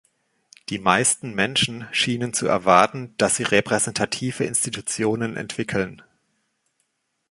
[0.69, 6.01] Die meisten Menschen schienen zu erwarten, dass sie repräsentative Institutionen entwickeln.